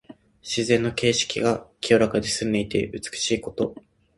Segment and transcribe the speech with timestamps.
[0.41, 3.75] 自然の景色が清らかで澄んでいて美しいこと。